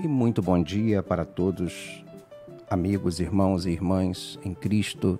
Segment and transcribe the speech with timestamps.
[0.00, 2.04] E muito bom dia para todos,
[2.70, 5.18] amigos, irmãos e irmãs em Cristo.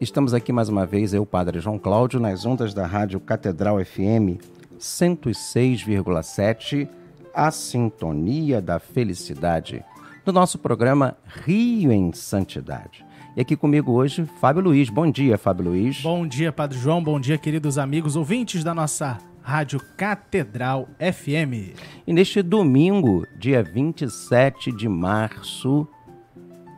[0.00, 4.42] Estamos aqui mais uma vez, eu, Padre João Cláudio, nas ondas da Rádio Catedral FM
[4.76, 6.88] 106,7,
[7.32, 9.84] a sintonia da felicidade,
[10.26, 13.06] no nosso programa Rio em Santidade.
[13.36, 14.90] E aqui comigo hoje, Fábio Luiz.
[14.90, 16.02] Bom dia, Fábio Luiz.
[16.02, 17.00] Bom dia, Padre João.
[17.00, 21.76] Bom dia, queridos amigos ouvintes da nossa Rádio Catedral FM.
[22.06, 25.86] E neste domingo, dia 27 de março,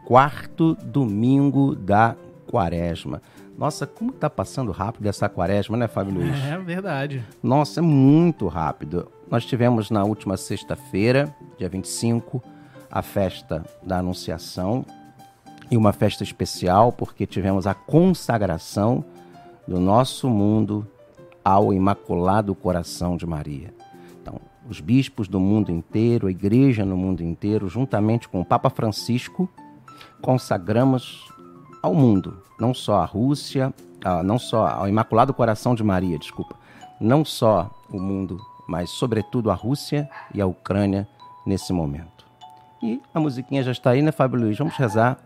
[0.07, 2.17] quarto domingo da
[2.51, 3.21] quaresma.
[3.57, 6.35] Nossa, como tá passando rápido essa quaresma, né, Fábio Luiz?
[6.45, 7.23] É verdade.
[7.43, 9.13] Nossa, é muito rápido.
[9.31, 12.43] Nós tivemos na última sexta-feira, dia 25,
[12.91, 14.85] a festa da Anunciação
[15.71, 19.05] e uma festa especial porque tivemos a consagração
[19.67, 20.87] do nosso mundo
[21.45, 23.75] ao Imaculado Coração de Maria.
[24.23, 28.71] Então, os bispos do mundo inteiro, a igreja no mundo inteiro, juntamente com o Papa
[28.71, 29.49] Francisco,
[30.23, 31.29] consagramos
[31.83, 33.75] ao mundo, não só a Rússia,
[34.25, 36.57] não só ao Imaculado Coração de Maria, desculpa,
[36.99, 41.07] não só o mundo, mas sobretudo a Rússia e a Ucrânia
[41.47, 42.25] nesse momento.
[42.83, 44.57] E a musiquinha já está aí, né, Fábio Luiz?
[44.57, 45.19] Vamos rezar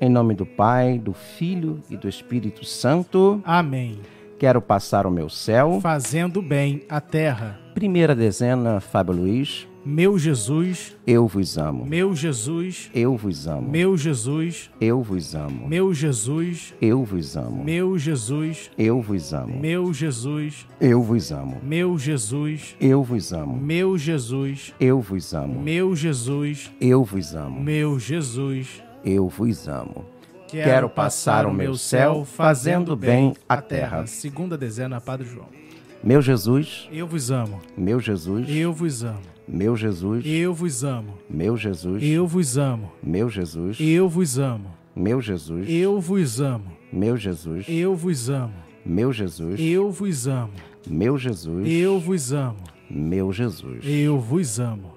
[0.00, 3.40] em nome do Pai, do Filho e do Espírito Santo.
[3.44, 4.00] Amém.
[4.38, 5.80] Quero passar o meu céu.
[5.80, 7.58] Fazendo bem a terra.
[7.74, 9.66] Primeira dezena, Fábio Luiz.
[9.86, 11.84] Meu Jesus, eu vos amo.
[11.84, 13.70] Meu Jesus, eu vos amo.
[13.70, 15.68] Meu Jesus, eu vos amo.
[15.68, 17.60] Meu Jesus, eu vos amo.
[17.60, 19.60] Meu Jesus, eu vos amo.
[19.60, 21.60] Meu Jesus, eu vos amo.
[21.62, 23.60] Meu Jesus, eu vos amo.
[23.60, 25.60] Meu Jesus, eu vos amo.
[25.60, 27.60] Meu Jesus, eu vos amo.
[27.60, 30.13] Meu Jesus, eu vos amo.
[30.62, 34.06] Quero, passar o meu céu fazendo bem a terra.
[34.06, 35.48] Segunda dezena, Padre João.
[36.02, 37.60] Meu Jesus, eu vos amo.
[37.76, 39.20] Meu Jesus, eu vos amo.
[39.48, 41.14] Meu Jesus, eu vos amo.
[41.30, 42.92] Meu Jesus, eu vos amo.
[43.02, 44.70] Meu Jesus, eu vos amo.
[44.94, 46.70] Meu Jesus, eu vos amo.
[46.92, 48.52] Meu Jesus, eu vos amo.
[48.84, 50.52] Meu Jesus, eu vos amo.
[50.86, 52.56] Meu Jesus, eu vos amo.
[52.90, 54.93] Meu Jesus, eu vos amo.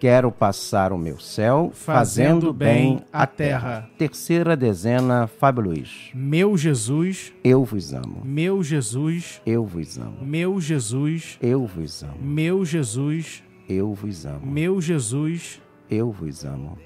[0.00, 3.60] Quero passar o meu céu fazendo, bem a terra.
[3.60, 3.90] terra.
[3.98, 6.10] Terceira dezena, Fábio Luiz.
[6.14, 8.22] Meu Jesus, eu vos amo.
[8.24, 10.24] Meu Jesus, eu vos amo.
[10.24, 12.16] Meu Jesus, eu vos amo.
[12.18, 14.48] Meu Jesus, eu vos amo.
[14.48, 15.60] Meu Jesus,
[15.90, 16.78] eu vos amo.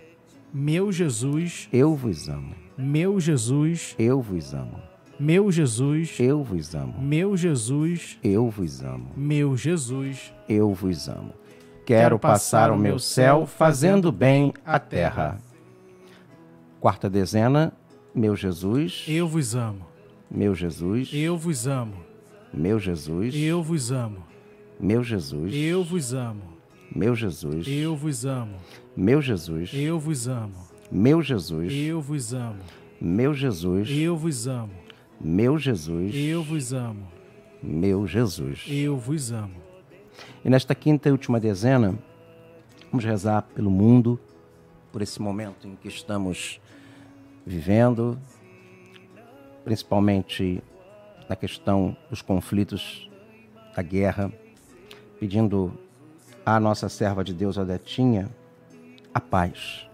[0.52, 2.52] Meu Jesus, eu vos amo.
[2.76, 4.80] Meu Jesus, eu vos amo.
[5.20, 7.00] Meu Jesus, eu vos amo.
[7.00, 9.10] Meu Jesus, eu vos amo.
[9.16, 11.32] Meu Jesus, eu vos amo.
[11.84, 15.38] Quero passar o meu céu fazendo bem a terra.
[16.80, 17.72] Quarta dezena,
[18.14, 19.04] meu Jesus.
[19.06, 19.86] Eu vos amo.
[20.30, 21.10] Meu Jesus.
[21.12, 21.96] Eu vos amo.
[22.52, 23.34] Meu Jesus.
[23.34, 24.24] Eu vos amo.
[24.80, 25.52] Meu Jesus.
[25.54, 26.42] Eu vos amo.
[26.94, 27.66] Meu Jesus.
[27.66, 28.56] Eu vos amo.
[28.96, 29.70] Meu Jesus.
[29.74, 30.54] Eu vos amo.
[30.90, 31.72] Meu Jesus.
[31.72, 32.60] Eu vos amo.
[33.00, 33.88] Meu Jesus.
[33.90, 34.70] Eu vos amo.
[35.20, 36.14] Meu Jesus.
[36.14, 37.08] Eu vos amo.
[37.62, 38.64] Meu Jesus.
[38.68, 39.63] Eu vos amo.
[40.44, 41.98] E nesta quinta e última dezena,
[42.90, 44.20] vamos rezar pelo mundo,
[44.92, 46.60] por esse momento em que estamos
[47.46, 48.18] vivendo,
[49.64, 50.62] principalmente
[51.26, 53.10] na questão dos conflitos,
[53.74, 54.30] da guerra,
[55.18, 55.72] pedindo
[56.44, 58.28] à nossa serva de Deus, Odetinha,
[59.14, 59.88] a paz,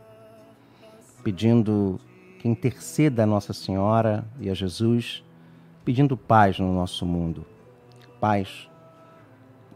[1.23, 2.01] pedindo
[2.41, 5.23] que interceda a Nossa Senhora e a Jesus,
[5.85, 7.47] pedindo paz no nosso mundo,
[8.21, 8.70] paz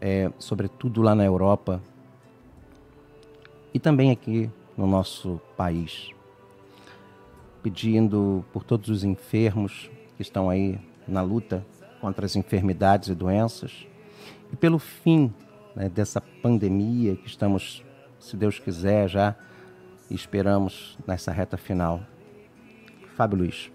[0.01, 1.81] é, sobretudo lá na Europa
[3.73, 6.09] e também aqui no nosso país,
[7.61, 11.65] pedindo por todos os enfermos que estão aí na luta
[11.99, 13.87] contra as enfermidades e doenças
[14.51, 15.33] e pelo fim
[15.75, 17.83] né, dessa pandemia que estamos,
[18.19, 19.35] se Deus quiser, já
[20.09, 22.01] esperamos nessa reta final.
[23.15, 23.74] Fábio Luiz.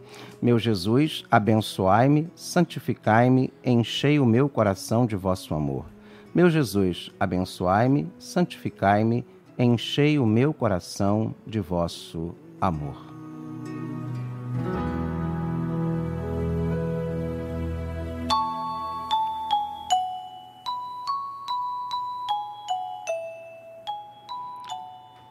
[0.41, 5.85] Meu Jesus, abençoai-me, santificai-me, enchei o meu coração de vosso amor.
[6.33, 9.23] Meu Jesus, abençoai-me, santificai-me,
[9.55, 12.97] enchei o meu coração de vosso amor.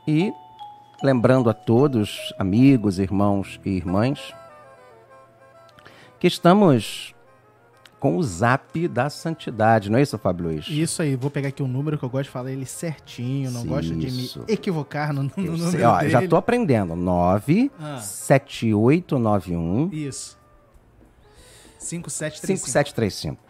[0.07, 0.33] E
[1.03, 4.33] lembrando a todos, amigos, irmãos e irmãs,
[6.20, 7.14] que estamos
[7.99, 10.67] com o zap da santidade, não é isso, Fábio Luiz?
[10.69, 13.50] Isso aí, vou pegar aqui o um número que eu gosto de falar ele certinho,
[13.50, 16.11] não gosto de me equivocar no, no número sei, ó, dele.
[16.11, 16.94] Já tô aprendendo.
[16.94, 19.90] 97891.
[19.93, 19.94] Ah.
[19.94, 20.38] Isso.
[21.78, 22.69] 5735.
[22.69, 23.43] 5735.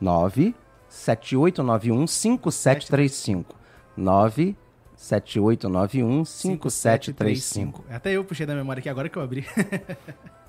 [0.00, 3.56] 97891 5735.
[3.96, 4.56] 9
[4.96, 7.84] 7891 5735.
[7.90, 9.44] Até eu puxei da memória aqui agora que eu abri.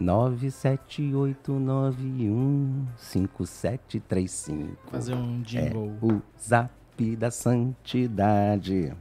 [0.00, 4.76] 97891 5735.
[4.90, 5.92] Fazer um jingle.
[6.02, 6.72] É o zap
[7.16, 8.94] da santidade.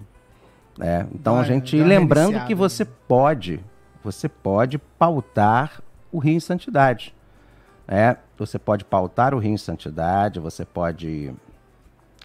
[0.79, 3.59] É, então a gente, lembrando que você pode,
[4.01, 7.13] você pode pautar o Rio em Santidade.
[7.93, 11.33] É, você pode pautar o Rio em Santidade, você pode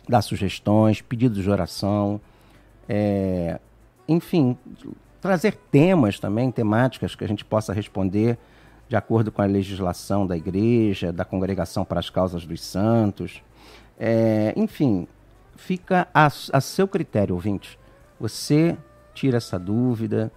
[0.09, 2.21] dar sugestões, pedidos de oração,
[2.89, 3.59] é,
[4.07, 4.57] enfim,
[5.21, 8.39] trazer temas também, temáticas que a gente possa responder
[8.89, 13.43] de acordo com a legislação da igreja, da congregação para as causas dos santos.
[13.99, 15.09] É, enfim,
[15.57, 17.77] fica a, a, seu critério, ouvinte.
[18.21, 18.79] Você
[19.13, 20.31] tira essa dúvida.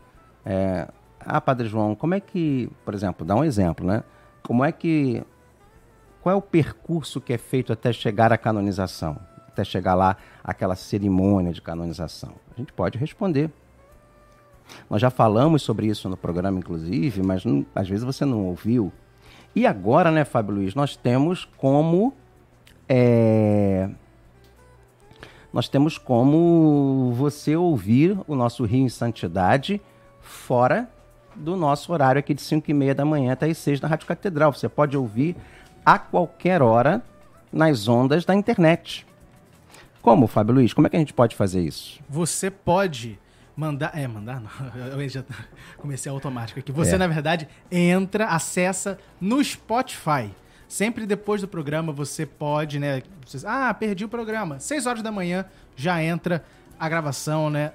[0.43, 0.87] É,
[1.19, 4.03] ah, Padre João, como é que, por exemplo, dá um exemplo, né?
[4.49, 5.21] Como é que.
[6.23, 9.15] Qual é o percurso que é feito até chegar à canonização?
[9.47, 12.33] Até chegar lá aquela cerimônia de canonização?
[12.51, 13.51] A gente pode responder.
[14.89, 18.91] Nós já falamos sobre isso no programa, inclusive, mas não, às vezes você não ouviu.
[19.55, 22.11] E agora, né, Fábio Luiz, nós temos como.
[22.87, 23.87] É,
[25.53, 29.79] nós temos como você ouvir o nosso Rio em Santidade
[30.19, 30.89] fora
[31.35, 34.07] do nosso horário aqui de 5 e meia da manhã até as 6 na Rádio
[34.07, 34.53] Catedral.
[34.53, 35.35] Você pode ouvir
[35.85, 37.01] a qualquer hora
[37.51, 39.05] nas ondas da internet.
[40.01, 40.73] Como, Fábio Luiz?
[40.73, 41.99] Como é que a gente pode fazer isso?
[42.09, 43.19] Você pode
[43.55, 43.91] mandar.
[43.97, 44.49] É, mandar não.
[44.97, 45.23] Eu já
[45.77, 46.71] comecei automático aqui.
[46.71, 46.97] Você, é.
[46.97, 50.31] na verdade, entra, acessa no Spotify.
[50.67, 53.01] Sempre depois do programa você pode, né?
[53.45, 54.59] ah, perdi o programa.
[54.59, 55.45] 6 horas da manhã
[55.75, 56.45] já entra
[56.79, 57.73] a gravação, né?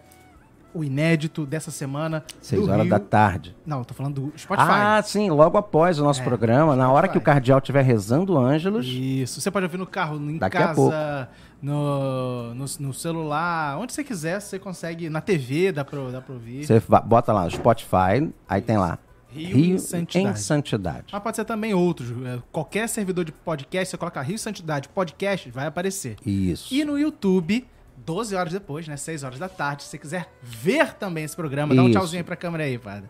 [0.75, 2.25] O inédito dessa semana.
[2.43, 2.91] Seis horas Rio.
[2.91, 3.57] da tarde.
[3.65, 4.69] Não, eu tô falando do Spotify.
[4.69, 6.79] Ah, sim, logo após o nosso é, programa, Spotify.
[6.79, 8.87] na hora que o cardeal estiver rezando ângelos.
[8.87, 11.29] Isso, você pode ouvir no carro, em Daqui casa,
[11.63, 16.35] no, no, no, celular, onde você quiser, você consegue, na TV dá pra, dá pra
[16.35, 16.67] ouvir.
[16.67, 18.99] Você bota lá, Spotify, aí tem lá.
[19.35, 20.39] Rio, Rio em, Santidade.
[20.39, 21.05] em Santidade.
[21.13, 22.11] Mas pode ser também outros.
[22.25, 26.17] É, qualquer servidor de podcast, você coloca Rio Santidade Podcast, vai aparecer.
[26.25, 26.73] Isso.
[26.73, 28.97] E no YouTube, 12 horas depois, né?
[28.97, 29.83] 6 horas da tarde.
[29.83, 33.09] Se você quiser ver também esse programa, dá um tchauzinho aí pra câmera aí, padre.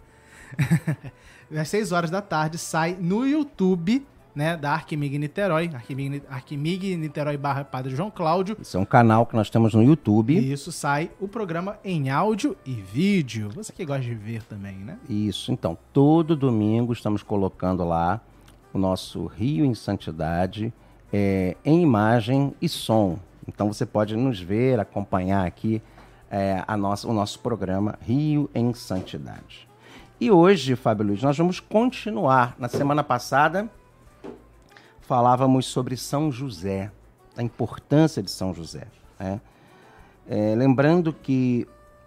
[1.57, 4.57] Às 6 horas da tarde sai no YouTube, né?
[4.57, 5.71] Da Arquimig Niterói.
[5.73, 8.57] Arquimig, Arquimig Niterói barra Padre João Cláudio.
[8.61, 10.35] Isso é um canal que nós temos no YouTube.
[10.35, 13.51] E isso sai o programa em áudio e vídeo.
[13.55, 14.99] Você que gosta de ver também, né?
[15.09, 15.53] Isso.
[15.53, 18.21] Então, todo domingo estamos colocando lá
[18.73, 20.73] o nosso Rio em Santidade
[21.13, 23.19] é, em imagem e som.
[23.47, 25.83] Então você pode nos ver, acompanhar aqui
[26.31, 29.69] é, a nossa, o nosso programa Rio em Santidade.
[30.21, 32.55] E hoje, Fábio Luiz, nós vamos continuar.
[32.59, 33.69] Na semana passada,
[35.01, 36.91] falávamos sobre São José,
[37.37, 38.87] a importância de São José.
[39.19, 39.41] Né?
[40.27, 41.67] É, lembrando que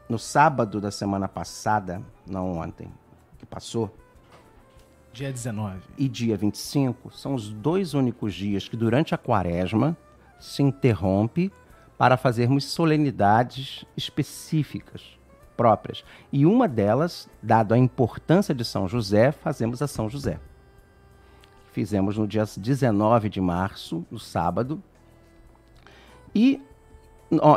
[0.09, 2.87] no sábado da semana passada, não ontem,
[3.37, 3.93] que passou,
[5.13, 9.97] dia 19 e dia 25, são os dois únicos dias que durante a quaresma
[10.39, 11.51] se interrompe
[11.97, 15.17] para fazermos solenidades específicas
[15.55, 16.03] próprias.
[16.31, 20.39] E uma delas, dado a importância de São José, fazemos a São José.
[21.71, 24.81] fizemos no dia 19 de março, no sábado.
[26.33, 26.59] E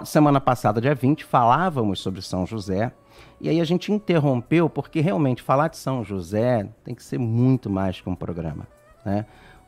[0.05, 2.93] semana passada, dia 20, falávamos sobre São José.
[3.41, 7.71] E aí a gente interrompeu, porque realmente falar de São José tem que ser muito
[7.71, 8.67] mais que um programa,
[9.05, 9.25] né?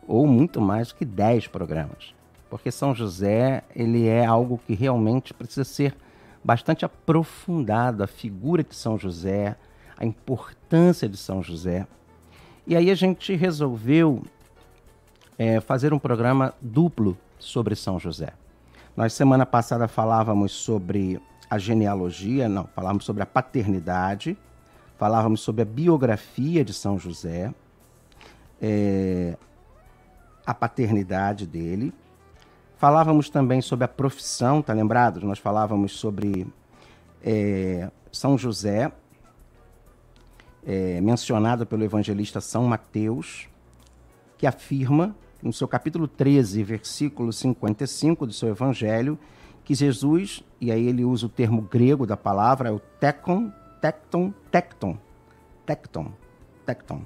[0.06, 2.14] Ou muito mais que 10 programas.
[2.52, 5.96] Porque São José, ele é algo que realmente precisa ser
[6.44, 9.56] bastante aprofundado, a figura de São José,
[9.96, 11.86] a importância de São José.
[12.66, 14.22] E aí a gente resolveu
[15.38, 18.34] é, fazer um programa duplo sobre São José.
[18.94, 21.18] Nós semana passada falávamos sobre
[21.48, 24.36] a genealogia, não, falávamos sobre a paternidade,
[24.98, 27.50] falávamos sobre a biografia de São José,
[28.60, 29.38] é,
[30.44, 31.94] a paternidade dele.
[32.82, 35.24] Falávamos também sobre a profissão, tá lembrado?
[35.24, 36.48] Nós falávamos sobre
[37.22, 38.90] é, São José,
[40.66, 43.46] é, mencionado pelo evangelista São Mateus,
[44.36, 49.16] que afirma, no seu capítulo 13, versículo 55 do seu evangelho,
[49.64, 54.34] que Jesus, e aí ele usa o termo grego da palavra, é o tekon, tecton,
[54.50, 54.98] tecton,
[55.64, 56.12] tecton,
[56.66, 57.02] tecton,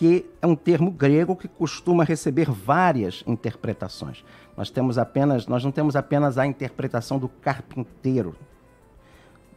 [0.00, 4.24] que é um termo grego que costuma receber várias interpretações.
[4.56, 8.34] Nós temos apenas, nós não temos apenas a interpretação do carpinteiro.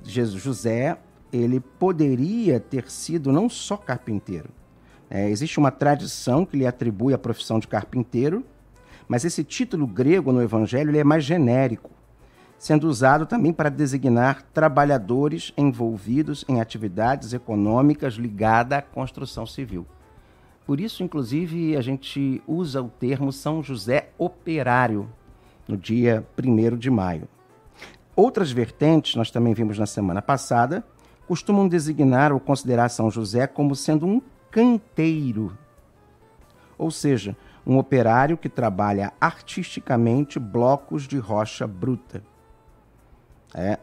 [0.04, 0.98] Jesus, José
[1.32, 4.50] ele poderia ter sido não só carpinteiro.
[5.10, 8.46] É, existe uma tradição que lhe atribui a profissão de carpinteiro,
[9.08, 11.90] mas esse título grego no Evangelho é mais genérico,
[12.60, 19.88] sendo usado também para designar trabalhadores envolvidos em atividades econômicas ligadas à construção civil.
[20.66, 25.10] Por isso, inclusive, a gente usa o termo São José Operário
[25.68, 27.28] no dia 1 de maio.
[28.16, 30.86] Outras vertentes, nós também vimos na semana passada,
[31.28, 35.58] costumam designar ou considerar São José como sendo um canteiro,
[36.78, 42.22] ou seja, um operário que trabalha artisticamente blocos de rocha bruta.
[43.54, 43.80] É,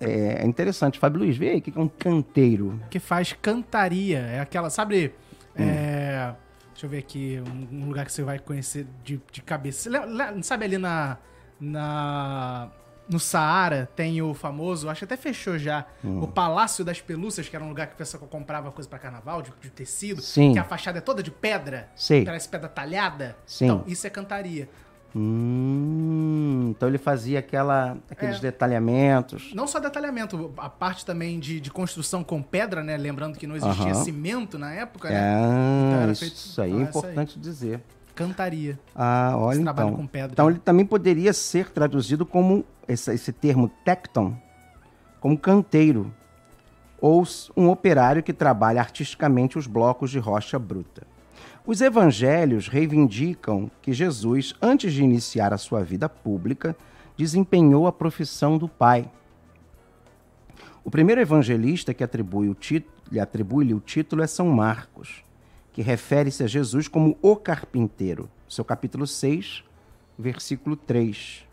[0.00, 0.98] é interessante.
[0.98, 2.80] Fábio Luiz, vê aí o que é um canteiro.
[2.90, 4.18] Que faz cantaria.
[4.18, 5.12] É aquela, sabe?
[5.58, 5.62] Hum.
[5.62, 6.34] É,
[6.72, 7.42] deixa eu ver aqui,
[7.72, 9.90] um, lugar que você vai conhecer de, de cabeça.
[10.42, 11.18] Sabe ali na,
[11.60, 12.70] na
[13.08, 16.22] no Saara tem o famoso, acho que até fechou já, hum.
[16.22, 19.42] o Palácio das Pelúcias, que era um lugar que o pessoal comprava coisa para carnaval,
[19.42, 20.52] de, de, tecido, Sim.
[20.52, 22.24] que a fachada é toda de pedra, Sim.
[22.24, 23.36] parece pedra talhada.
[23.46, 23.66] Sim.
[23.66, 24.68] Então, isso é cantaria.
[25.16, 28.40] Hum, então ele fazia aquela, aqueles é.
[28.40, 29.52] detalhamentos.
[29.54, 32.96] Não só detalhamento, a parte também de, de construção com pedra, né?
[32.96, 34.04] Lembrando que não existia uh -huh.
[34.04, 35.16] cimento na época, né?
[35.16, 37.42] É, então isso aí é importante aí.
[37.42, 37.80] dizer.
[38.14, 38.78] Cantaria.
[38.94, 39.94] Ah, olha então.
[39.94, 40.32] Com pedra.
[40.32, 44.36] Então ele também poderia ser traduzido como esse, esse termo tecton,
[45.20, 46.12] como canteiro,
[47.00, 47.24] ou
[47.56, 51.06] um operário que trabalha artisticamente os blocos de rocha bruta.
[51.66, 56.76] Os evangelhos reivindicam que Jesus, antes de iniciar a sua vida pública,
[57.16, 59.10] desempenhou a profissão do Pai.
[60.84, 62.56] O primeiro evangelista que atribui o
[63.10, 65.24] lhe atribui-lhe o título é São Marcos,
[65.72, 69.64] que refere-se a Jesus como o carpinteiro, seu capítulo 6,
[70.18, 71.46] versículo 3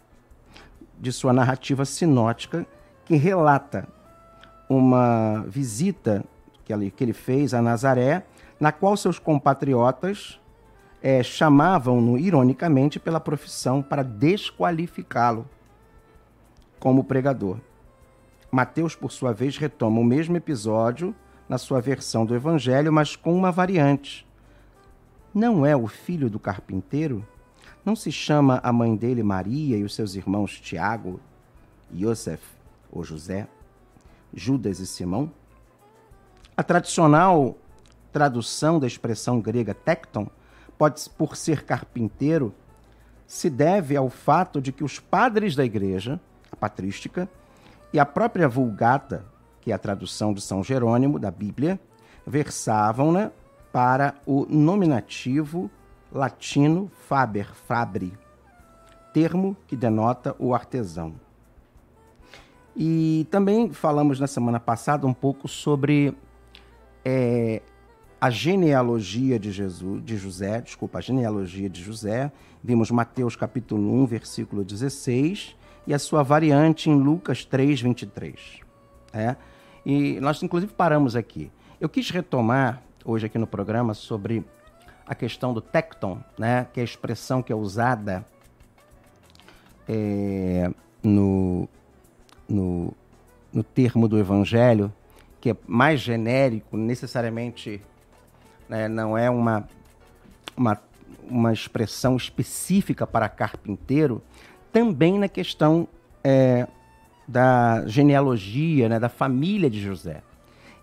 [0.99, 2.67] de sua narrativa sinótica,
[3.05, 3.87] que relata
[4.67, 6.23] uma visita
[6.65, 8.25] que ele fez a Nazaré,
[8.61, 10.39] na qual seus compatriotas
[11.01, 15.49] é, chamavam-no ironicamente pela profissão para desqualificá-lo
[16.79, 17.57] como pregador.
[18.51, 21.15] Mateus, por sua vez, retoma o mesmo episódio
[21.49, 24.27] na sua versão do Evangelho, mas com uma variante.
[25.33, 27.25] Não é o filho do carpinteiro?
[27.83, 31.19] Não se chama a mãe dele Maria e os seus irmãos Tiago,
[31.91, 32.43] Yosef
[32.91, 33.47] ou José,
[34.31, 35.31] Judas e Simão?
[36.55, 37.57] A tradicional
[38.11, 40.27] tradução da expressão grega tecton,
[40.77, 42.53] pode, por ser carpinteiro,
[43.25, 46.19] se deve ao fato de que os padres da igreja,
[46.51, 47.29] a patrística,
[47.93, 49.25] e a própria Vulgata,
[49.61, 51.79] que é a tradução de São Jerônimo da Bíblia,
[52.25, 53.31] versavam-na
[53.71, 55.69] para o nominativo
[56.11, 58.13] latino faber, fabre,
[59.13, 61.13] termo que denota o artesão.
[62.75, 66.15] E também falamos na semana passada um pouco sobre
[67.03, 67.61] é,
[68.21, 72.31] a genealogia de Jesus, de José, desculpa, a genealogia de José.
[72.63, 78.59] Vimos Mateus capítulo 1, versículo 16, e a sua variante em Lucas 3, 23.
[79.11, 79.35] É?
[79.83, 81.51] E nós, inclusive, paramos aqui.
[81.79, 84.45] Eu quis retomar hoje aqui no programa sobre
[85.07, 88.23] a questão do tecton, né, que é a expressão que é usada
[89.89, 90.69] é,
[91.01, 91.67] no,
[92.47, 92.93] no,
[93.51, 94.93] no termo do evangelho,
[95.41, 97.81] que é mais genérico, necessariamente
[98.71, 99.67] né, não é uma
[100.55, 100.81] uma,
[101.27, 104.21] uma expressão específica para carpinteiro,
[104.71, 105.87] também na questão
[106.23, 106.67] é,
[107.27, 110.21] da genealogia, né, da família de José.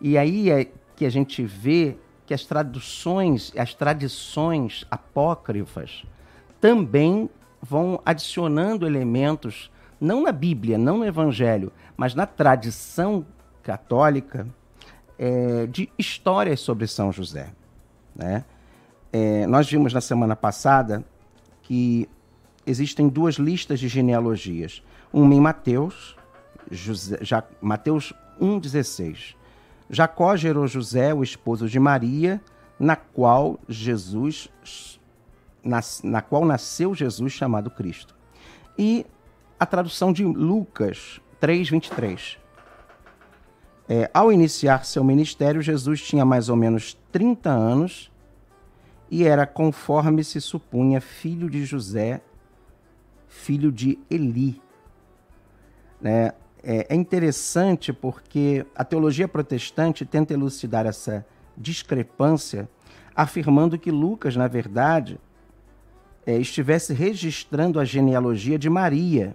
[0.00, 6.04] E aí é que a gente vê que as traduções, as tradições apócrifas
[6.61, 7.30] também
[7.62, 13.25] vão adicionando elementos, não na Bíblia, não no Evangelho, mas na tradição
[13.62, 14.47] católica,
[15.18, 17.50] é, de histórias sobre São José.
[18.19, 18.45] Né?
[19.13, 21.05] É, nós vimos na semana passada
[21.63, 22.09] que
[22.67, 24.83] existem duas listas de genealogias.
[25.13, 26.17] Uma em Mateus,
[26.71, 29.37] José, já, Mateus 1,16.
[29.89, 32.41] Jacó gerou José, o esposo de Maria,
[32.79, 34.51] na qual Jesus
[35.65, 38.15] na, na qual nasceu Jesus chamado Cristo.
[38.79, 39.05] E
[39.59, 42.39] a tradução de Lucas 3:23.
[43.88, 48.11] É, ao iniciar seu ministério, Jesus tinha mais ou menos 30 anos
[49.11, 52.21] e era, conforme se supunha, filho de José,
[53.26, 54.61] filho de Eli.
[56.00, 56.33] Né?
[56.62, 61.25] É, é interessante porque a teologia protestante tenta elucidar essa
[61.57, 62.68] discrepância,
[63.16, 65.18] afirmando que Lucas, na verdade,
[66.26, 69.35] é, estivesse registrando a genealogia de Maria.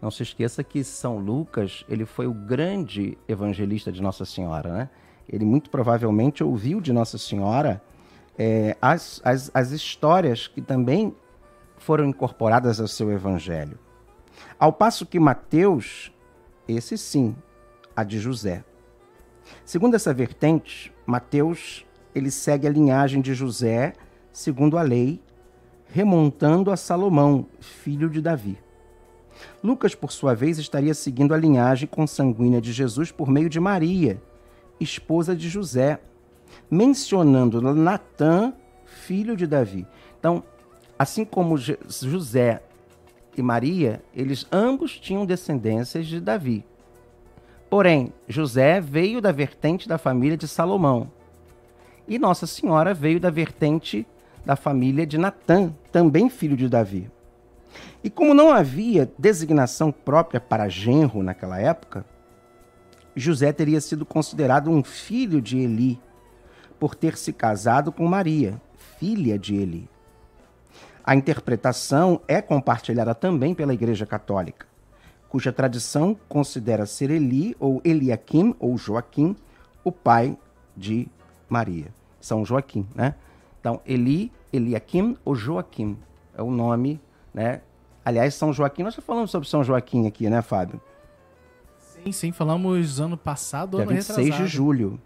[0.00, 4.90] Não se esqueça que São Lucas ele foi o grande evangelista de Nossa Senhora, né?
[5.28, 7.82] Ele muito provavelmente ouviu de Nossa Senhora
[8.38, 11.14] é, as, as, as histórias que também
[11.76, 13.78] foram incorporadas ao seu evangelho.
[14.58, 16.10] Ao passo que Mateus,
[16.66, 17.36] esse sim,
[17.94, 18.64] a de José.
[19.64, 23.92] Segundo essa vertente, Mateus ele segue a linhagem de José
[24.32, 25.20] segundo a lei,
[25.92, 28.58] remontando a Salomão, filho de Davi.
[29.62, 34.20] Lucas, por sua vez, estaria seguindo a linhagem consanguínea de Jesus por meio de Maria,
[34.78, 36.00] esposa de José,
[36.70, 38.52] mencionando Natã,
[38.84, 39.86] filho de Davi.
[40.18, 40.42] Então,
[40.98, 42.62] assim como José
[43.36, 46.64] e Maria, eles ambos tinham descendências de Davi.
[47.68, 51.10] Porém, José veio da vertente da família de Salomão.
[52.08, 54.06] E Nossa Senhora veio da vertente
[54.44, 57.08] da família de Natã, também filho de Davi.
[58.02, 62.04] E como não havia designação própria para genro naquela época,
[63.14, 66.00] José teria sido considerado um filho de Eli,
[66.78, 68.60] por ter se casado com Maria,
[68.98, 69.88] filha de Eli.
[71.04, 74.66] A interpretação é compartilhada também pela Igreja Católica,
[75.28, 79.36] cuja tradição considera ser Eli ou Eliakim ou Joaquim
[79.84, 80.38] o pai
[80.76, 81.06] de
[81.48, 81.88] Maria.
[82.20, 83.14] São Joaquim, né?
[83.60, 85.98] Então, Eli, Eliakim ou Joaquim
[86.34, 87.00] é o nome,
[87.32, 87.60] né?
[88.04, 90.80] Aliás, São Joaquim, nós já falamos sobre São Joaquim aqui, né, Fábio?
[91.78, 94.44] Sim, sim, falamos ano passado, Dia ano 26 retrasado.
[94.44, 95.00] de julho.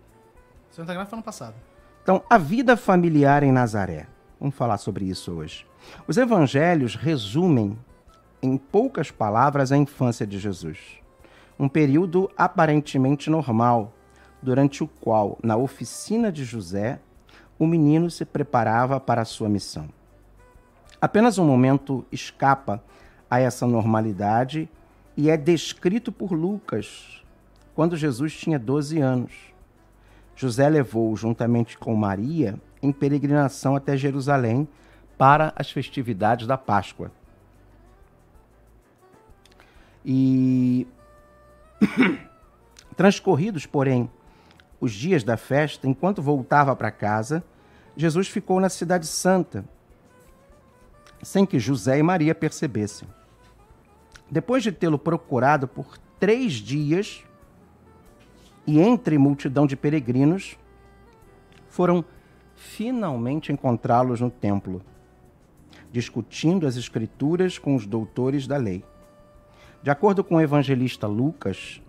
[0.71, 1.55] Santa Graça foi ano passado.
[2.03, 4.07] Então, a vida familiar em Nazaré.
[4.39, 5.67] Vamos falar sobre isso hoje.
[6.07, 7.79] Os evangelhos resumem
[8.43, 10.79] em poucas palavras a infância de Jesus.
[11.59, 13.93] Um período aparentemente normal,
[14.43, 17.01] durante o qual, na oficina de José,
[17.59, 19.89] o menino se preparava para a sua missão.
[21.05, 22.83] Apenas um momento escapa
[23.29, 24.71] a essa normalidade
[25.15, 27.23] e é descrito por Lucas
[27.75, 29.33] quando Jesus tinha 12 anos.
[30.35, 34.67] José levou, juntamente com Maria, em peregrinação até Jerusalém
[35.19, 37.13] para as festividades da Páscoa.
[40.03, 40.87] E
[42.97, 44.11] transcorridos, porém,
[44.81, 47.45] os dias da festa, enquanto voltava para casa,
[47.95, 49.67] Jesus ficou na Cidade Santa,
[51.25, 53.09] sem que José e Maria percebessem.
[54.31, 57.25] Depois de tê-lo procurado por três dias,
[58.67, 60.57] e entre multidão de peregrinos,
[61.69, 62.05] foram
[62.55, 64.83] finalmente encontrá-los no templo,
[65.91, 68.85] discutindo as Escrituras com os doutores da lei.
[69.83, 71.83] De acordo com o evangelista Lucas,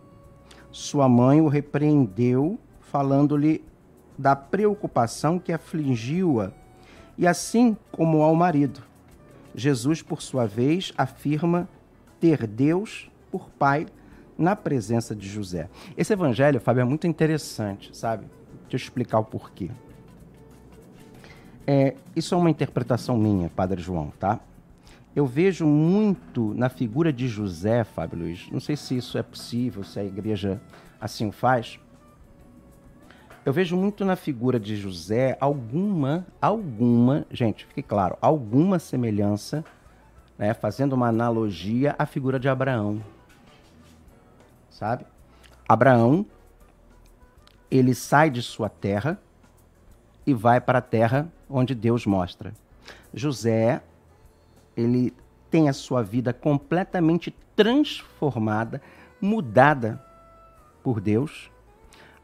[0.72, 3.64] sua mãe o repreendeu, falando-lhe
[4.18, 6.52] da preocupação que afligiu-a,
[7.18, 8.84] e assim como ao marido.
[9.56, 11.68] Jesus, por sua vez, afirma
[12.20, 13.88] ter Deus por pai
[14.38, 15.70] na presença de José.
[15.96, 18.26] Esse evangelho, Fábio, é muito interessante, sabe?
[18.70, 19.70] Deixa eu explicar o porquê.
[21.66, 24.40] É, isso é uma interpretação minha, Padre João, tá?
[25.16, 29.84] Eu vejo muito na figura de José, Fábio Luiz, não sei se isso é possível,
[29.84, 30.62] se a igreja
[31.00, 31.80] assim o faz.
[33.46, 39.64] Eu vejo muito na figura de José alguma, alguma, gente, fique claro, alguma semelhança,
[40.36, 43.04] né, fazendo uma analogia à figura de Abraão.
[44.68, 45.06] Sabe?
[45.70, 46.26] Abraão,
[47.70, 49.22] ele sai de sua terra
[50.26, 52.52] e vai para a terra onde Deus mostra.
[53.14, 53.80] José,
[54.76, 55.14] ele
[55.52, 58.82] tem a sua vida completamente transformada,
[59.22, 60.04] mudada
[60.82, 61.52] por Deus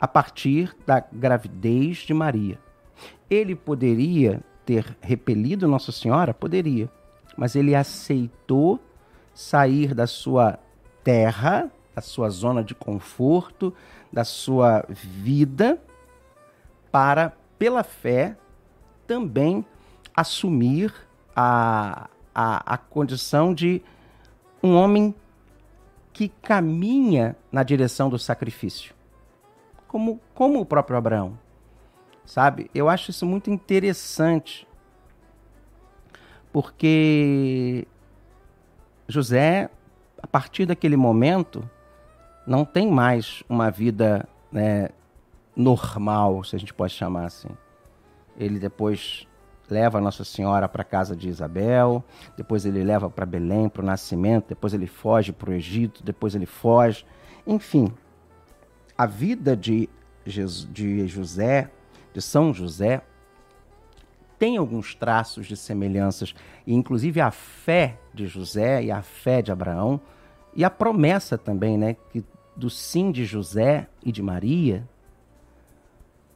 [0.01, 2.59] a partir da gravidez de Maria.
[3.29, 6.33] Ele poderia ter repelido Nossa Senhora?
[6.33, 6.89] Poderia.
[7.37, 8.79] Mas ele aceitou
[9.33, 10.59] sair da sua
[11.03, 13.73] terra, da sua zona de conforto,
[14.11, 15.79] da sua vida,
[16.91, 18.35] para, pela fé,
[19.07, 19.65] também
[20.15, 20.93] assumir
[21.35, 23.81] a, a, a condição de
[24.61, 25.15] um homem
[26.11, 28.93] que caminha na direção do sacrifício,
[29.91, 31.37] como, como o próprio Abraão.
[32.25, 32.71] Sabe?
[32.73, 34.65] Eu acho isso muito interessante,
[36.49, 37.85] porque
[39.05, 39.69] José,
[40.23, 41.69] a partir daquele momento,
[42.47, 44.89] não tem mais uma vida né,
[45.53, 47.49] normal, se a gente pode chamar assim.
[48.37, 49.27] Ele depois
[49.69, 52.01] leva Nossa Senhora para a casa de Isabel,
[52.37, 56.33] depois ele leva para Belém para o nascimento, depois ele foge para o Egito, depois
[56.33, 57.05] ele foge.
[57.45, 57.93] Enfim,
[59.01, 59.89] a vida de,
[60.23, 61.71] de José,
[62.13, 63.01] de São José,
[64.37, 66.35] tem alguns traços de semelhanças,
[66.67, 69.99] e inclusive a fé de José e a fé de Abraão,
[70.55, 72.23] e a promessa também, né, que
[72.55, 74.87] do sim de José e de Maria,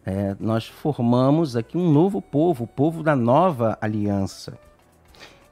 [0.04, 4.58] é, nós formamos aqui um novo povo, o povo da nova aliança.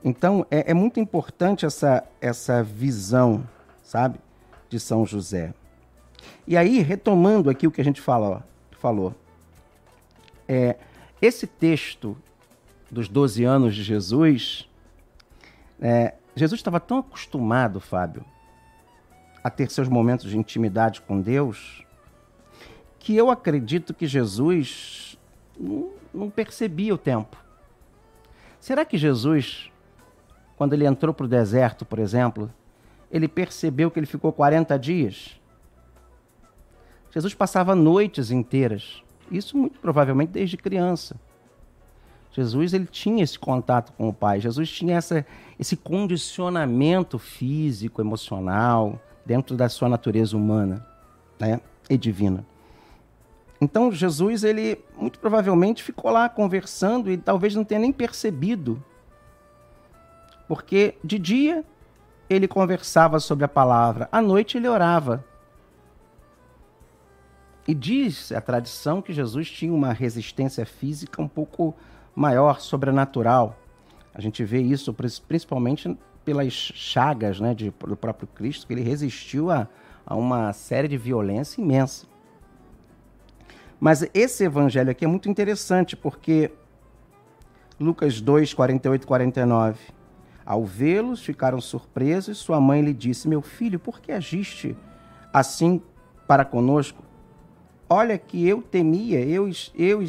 [0.03, 3.47] Então, é, é, muito importante essa, essa visão,
[3.83, 4.19] sabe,
[4.67, 5.53] de São José.
[6.47, 8.45] E aí, retomando aqui o que a gente fala,
[8.79, 9.15] falou,
[10.47, 10.77] é,
[11.21, 12.17] esse texto
[12.91, 14.69] dos 12 anos de Jesus,
[15.81, 18.25] é, Jesus estava tão acostumado, Fábio,
[19.43, 21.85] a ter seus momentos de intimidade com Deus,
[22.99, 25.17] que eu acredito que Jesus
[25.59, 27.37] não, não percebia o tempo.
[28.59, 29.69] Será que Jesus,
[30.55, 32.49] quando ele entrou para o deserto, por exemplo,
[33.11, 35.39] ele percebeu que ele ficou 40 dias?
[37.13, 41.15] Jesus passava noites inteiras, isso muito provavelmente desde criança.
[42.31, 45.23] Jesus ele tinha esse contato com o Pai, Jesus tinha essa,
[45.59, 50.85] esse condicionamento físico, emocional, dentro da sua natureza humana
[51.39, 52.43] né, e divina.
[53.61, 58.83] Então Jesus, ele muito provavelmente ficou lá conversando e talvez não tenha nem percebido.
[60.47, 61.63] Porque de dia
[62.27, 65.23] ele conversava sobre a palavra, à noite ele orava.
[67.67, 71.73] E diz a tradição que Jesus tinha uma resistência física um pouco
[72.15, 73.57] maior, sobrenatural.
[74.13, 74.93] A gente vê isso
[75.27, 79.67] principalmente pelas chagas né, de, do próprio Cristo, que ele resistiu a,
[80.05, 82.05] a uma série de violência imensa.
[83.79, 86.51] Mas esse evangelho aqui é muito interessante porque
[87.79, 89.79] Lucas 2, 48 e 49.
[90.45, 92.37] Ao vê-los, ficaram surpresos.
[92.37, 94.75] Sua mãe lhe disse: Meu filho, por que agiste
[95.33, 95.81] assim
[96.27, 97.03] para conosco?
[97.93, 100.03] Olha que eu temia, eu, eu,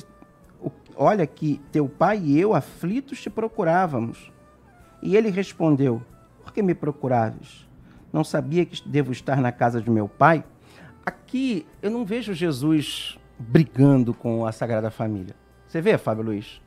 [0.97, 4.33] olha que teu pai e eu aflitos te procurávamos.
[5.03, 6.01] E ele respondeu:
[6.43, 7.69] Por que me procuraves?
[8.11, 10.43] Não sabia que devo estar na casa de meu pai?
[11.05, 15.37] Aqui eu não vejo Jesus brigando com a Sagrada Família.
[15.69, 16.63] Você vê, Fábio Luiz?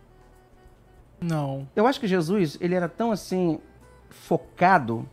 [1.20, 1.68] Não.
[1.76, 3.60] Eu acho que Jesus, ele era tão assim,
[4.08, 5.10] focado,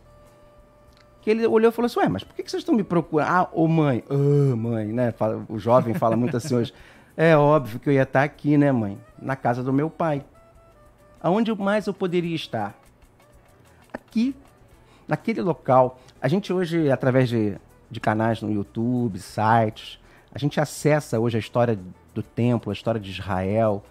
[1.25, 3.27] que ele olhou e falou assim, ué, mas por que vocês estão me procurando?
[3.27, 5.11] Ah, ô mãe, oh, mãe, né?
[5.49, 6.71] O jovem fala muito assim hoje.
[7.17, 8.99] É óbvio que eu ia estar aqui, né, mãe?
[9.17, 10.21] Na casa do meu pai.
[11.21, 12.77] Aonde mais eu poderia estar?
[13.93, 14.35] Aqui,
[15.07, 15.97] naquele local.
[16.21, 17.55] A gente hoje, através de,
[17.89, 19.97] de canais no YouTube, sites,
[20.29, 21.79] a gente acessa hoje a história
[22.13, 23.81] do templo, a história de Israel.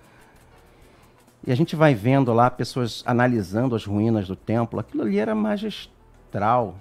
[1.47, 4.79] E a gente vai vendo lá pessoas analisando as ruínas do templo.
[4.79, 6.77] Aquilo ali era magistral.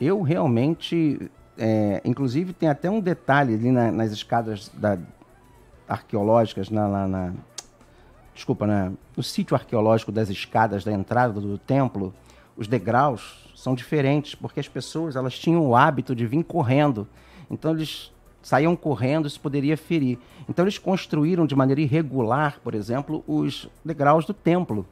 [0.00, 1.30] Eu realmente.
[1.56, 4.96] É, inclusive, tem até um detalhe ali na, nas escadas da,
[5.88, 7.32] arqueológicas, na, na, na
[8.32, 12.14] desculpa, na, no sítio arqueológico das escadas da entrada do templo.
[12.56, 17.08] Os degraus são diferentes, porque as pessoas elas tinham o hábito de vir correndo.
[17.50, 20.18] Então, eles saíam correndo, isso poderia ferir.
[20.48, 24.86] Então eles construíram de maneira irregular, por exemplo, os degraus do templo,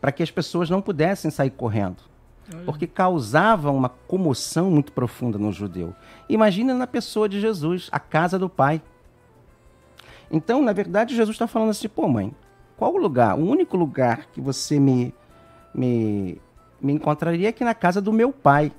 [0.00, 2.02] para que as pessoas não pudessem sair correndo,
[2.64, 5.94] porque causavam uma comoção muito profunda no judeu.
[6.28, 8.82] Imagina na pessoa de Jesus, a casa do Pai.
[10.30, 12.34] Então, na verdade, Jesus está falando assim: pô, mãe,
[12.76, 13.38] qual o lugar?
[13.38, 15.14] O único lugar que você me,
[15.74, 16.40] me,
[16.80, 18.72] me encontraria é aqui na casa do meu pai.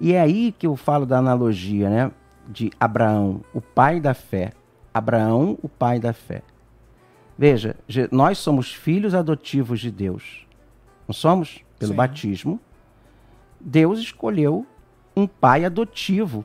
[0.00, 2.10] E é aí que eu falo da analogia, né?
[2.48, 4.52] De Abraão, o pai da fé.
[4.92, 6.42] Abraão, o pai da fé.
[7.38, 7.76] Veja,
[8.10, 10.46] nós somos filhos adotivos de Deus.
[11.06, 11.60] Não somos?
[11.82, 11.96] Pelo Sim.
[11.96, 12.60] batismo.
[13.60, 14.64] Deus escolheu
[15.16, 16.44] um pai adotivo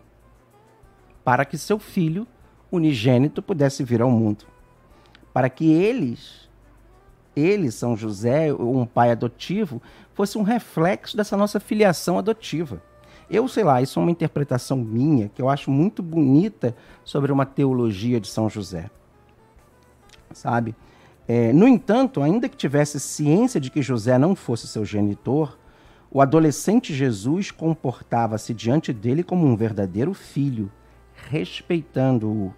[1.23, 2.25] para que seu filho
[2.71, 4.45] unigênito pudesse vir ao mundo.
[5.31, 6.49] Para que eles,
[7.35, 9.79] ele, São José, um pai adotivo,
[10.15, 12.81] fosse um reflexo dessa nossa filiação adotiva.
[13.29, 17.45] Eu sei lá, isso é uma interpretação minha que eu acho muito bonita sobre uma
[17.45, 18.89] teologia de São José.
[20.33, 20.75] Sabe?
[21.27, 25.57] É, no entanto, ainda que tivesse ciência de que José não fosse seu genitor,
[26.09, 30.71] o adolescente Jesus comportava-se diante dele como um verdadeiro filho,
[31.29, 32.53] respeitando-o.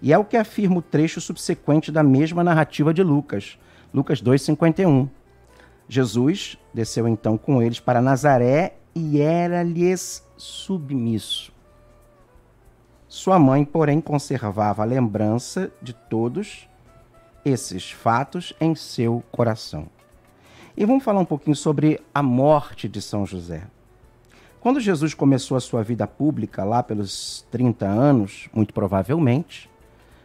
[0.00, 3.58] E é o que afirma o trecho subsequente da mesma narrativa de Lucas,
[3.92, 5.08] Lucas 2,51.
[5.86, 11.52] Jesus desceu então com eles para Nazaré e era-lhes submisso.
[13.06, 16.68] Sua mãe, porém, conservava a lembrança de todos
[17.46, 19.86] esses fatos em seu coração.
[20.76, 23.62] E vamos falar um pouquinho sobre a morte de São José.
[24.60, 29.70] Quando Jesus começou a sua vida pública, lá pelos 30 anos, muito provavelmente,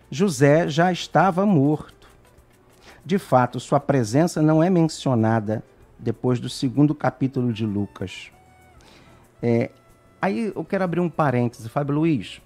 [0.10, 2.08] José já estava morto.
[3.06, 5.64] De fato, sua presença não é mencionada
[6.00, 8.32] depois do segundo capítulo de Lucas.
[9.44, 9.70] É,
[10.20, 12.42] aí eu quero abrir um parêntese, Fábio Luiz.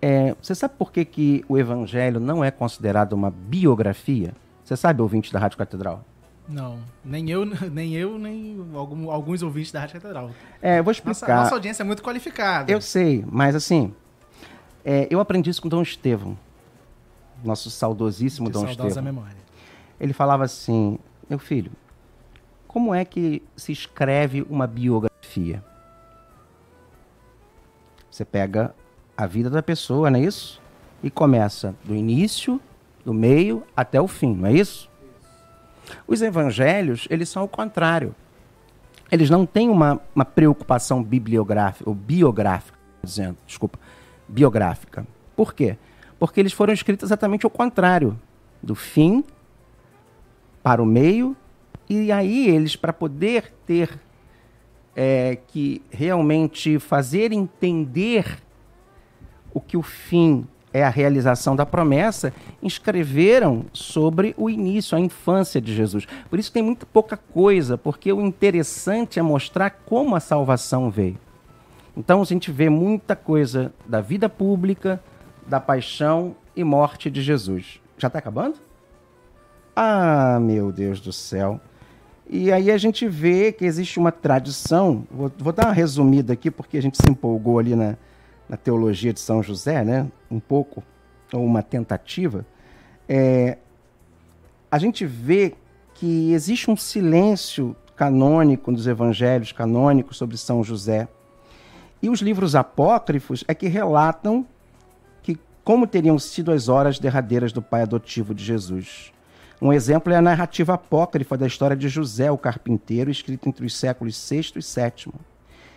[0.00, 4.32] É, você sabe por que, que o Evangelho não é considerado uma biografia?
[4.64, 6.04] Você sabe, ouvinte da Rádio Catedral?
[6.48, 10.30] Não, nem eu, nem eu, nem algum, alguns ouvintes da Rádio Catedral.
[10.62, 11.28] É, eu vou explicar.
[11.28, 12.70] Nossa, nossa audiência é muito qualificada.
[12.70, 13.92] Eu sei, mas assim,
[14.84, 16.38] é, eu aprendi isso com Dom Estevão,
[17.44, 19.02] nosso saudosíssimo De Dom Estevão.
[19.02, 19.36] memória.
[20.00, 21.72] Ele falava assim, meu filho,
[22.66, 25.62] como é que se escreve uma biografia?
[28.10, 28.74] Você pega
[29.18, 30.62] a vida da pessoa, não é isso?
[31.02, 32.60] E começa do início,
[33.04, 34.88] do meio até o fim, não é isso?
[36.06, 38.14] Os evangelhos, eles são o contrário.
[39.10, 43.76] Eles não têm uma, uma preocupação bibliográfica, ou biográfica, dizendo, desculpa,
[44.28, 45.04] biográfica.
[45.34, 45.76] Por quê?
[46.16, 48.16] Porque eles foram escritos exatamente ao contrário,
[48.62, 49.24] do fim
[50.62, 51.36] para o meio,
[51.90, 53.98] e aí eles, para poder ter
[54.94, 58.46] é, que realmente fazer entender
[59.58, 65.60] o que o fim é a realização da promessa, escreveram sobre o início, a infância
[65.60, 66.06] de Jesus.
[66.30, 71.18] Por isso tem muito pouca coisa, porque o interessante é mostrar como a salvação veio.
[71.96, 75.02] Então a gente vê muita coisa da vida pública,
[75.46, 77.80] da paixão e morte de Jesus.
[77.96, 78.56] Já está acabando?
[79.74, 81.60] Ah, meu Deus do céu.
[82.30, 86.50] E aí a gente vê que existe uma tradição, vou, vou dar uma resumida aqui,
[86.50, 87.96] porque a gente se empolgou ali na,
[88.48, 90.10] na teologia de São José, né?
[90.30, 90.82] um pouco,
[91.32, 92.46] ou uma tentativa,
[93.08, 93.58] é,
[94.70, 95.54] a gente vê
[95.94, 101.08] que existe um silêncio canônico dos evangelhos canônicos sobre São José.
[102.00, 104.46] E os livros apócrifos é que relatam
[105.22, 109.12] que como teriam sido as horas derradeiras do pai adotivo de Jesus.
[109.60, 113.76] Um exemplo é a narrativa apócrifa da história de José, o carpinteiro, escrita entre os
[113.76, 115.12] séculos VI e VII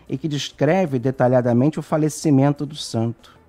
[0.07, 3.39] e que descreve detalhadamente o falecimento do santo.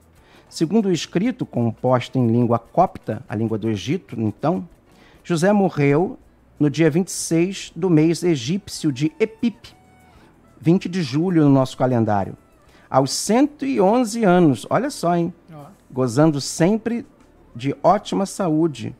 [0.48, 4.68] Segundo o escrito, composto em língua copta, a língua do Egito, então,
[5.24, 6.18] José morreu
[6.58, 9.74] no dia 26 do mês egípcio de Epip,
[10.60, 12.36] 20 de julho no nosso calendário,
[12.88, 15.32] aos 111 anos, olha só, hein?
[15.90, 17.06] Gozando sempre
[17.56, 18.94] de ótima saúde,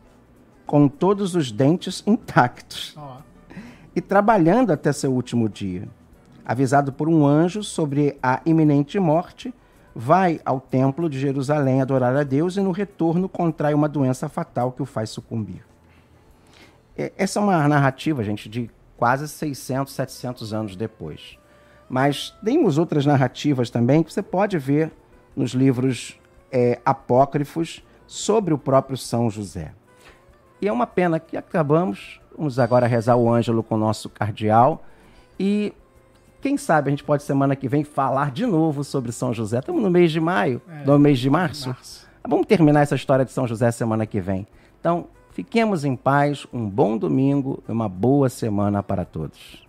[0.67, 2.97] com todos os dentes intactos,
[3.95, 5.87] e trabalhando até seu último dia
[6.45, 9.53] avisado por um anjo sobre a iminente morte,
[9.95, 14.73] vai ao templo de Jerusalém adorar a Deus e no retorno contrai uma doença fatal
[14.73, 15.65] que o faz sucumbir.
[17.17, 21.39] Essa é uma narrativa, gente, de quase 600, 700 anos depois.
[21.89, 24.93] Mas temos outras narrativas também que você pode ver
[25.35, 26.19] nos livros
[26.51, 29.73] é, apócrifos sobre o próprio São José.
[30.61, 32.21] E é uma pena que acabamos.
[32.37, 34.85] Vamos agora rezar o Ângelo com o nosso cardeal.
[35.39, 35.73] E
[36.43, 39.61] quem sabe a gente pode semana que vem falar de novo sobre São José.
[39.61, 41.69] Estamos no mês de maio, é, no mês de março.
[41.69, 42.07] março.
[42.29, 44.47] Vamos terminar essa história de São José semana que vem.
[44.81, 49.65] Então, fiquemos em paz, um bom domingo e uma boa semana para todos.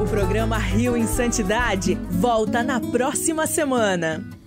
[0.00, 4.41] O programa Rio em Santidade volta na próxima semana.